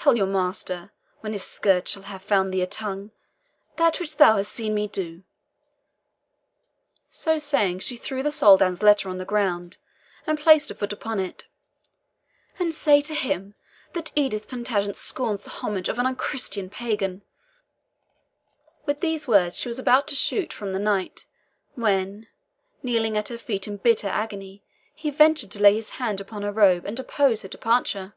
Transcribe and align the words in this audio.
Tell 0.00 0.16
your 0.16 0.26
master, 0.26 0.90
when 1.20 1.34
his 1.34 1.44
scourge 1.44 1.88
shall 1.88 2.04
have 2.04 2.22
found 2.22 2.50
thee 2.54 2.62
a 2.62 2.66
tongue, 2.66 3.10
that 3.76 4.00
which 4.00 4.16
thou 4.16 4.38
hast 4.38 4.50
seen 4.52 4.72
me 4.72 4.86
do" 4.86 5.22
so 7.10 7.38
saying, 7.38 7.80
she 7.80 7.98
threw 7.98 8.22
the 8.22 8.30
Soldan's 8.32 8.82
letter 8.82 9.10
on 9.10 9.18
the 9.18 9.26
ground, 9.26 9.76
and 10.26 10.40
placed 10.40 10.70
her 10.70 10.74
foot 10.74 10.94
upon 10.94 11.20
it 11.20 11.48
"and 12.58 12.72
say 12.74 13.02
to 13.02 13.14
him, 13.14 13.54
that 13.92 14.10
Edith 14.16 14.48
Plantagenet 14.48 14.96
scorns 14.96 15.42
the 15.42 15.50
homage 15.50 15.90
of 15.90 15.98
an 15.98 16.06
unchristened 16.06 16.72
pagan." 16.72 17.20
With 18.86 19.02
these 19.02 19.28
words 19.28 19.58
she 19.58 19.68
was 19.68 19.78
about 19.78 20.08
to 20.08 20.14
shoot 20.14 20.54
from 20.54 20.72
the 20.72 20.78
knight, 20.78 21.26
when, 21.74 22.28
kneeling 22.82 23.14
at 23.18 23.28
her 23.28 23.36
feet 23.36 23.68
in 23.68 23.76
bitter 23.76 24.08
agony, 24.08 24.62
he 24.94 25.10
ventured 25.10 25.50
to 25.50 25.62
lay 25.62 25.74
his 25.74 25.90
hand 25.90 26.18
upon 26.18 26.40
her 26.44 26.52
robe 26.52 26.86
and 26.86 26.98
oppose 26.98 27.42
her 27.42 27.48
departure. 27.48 28.14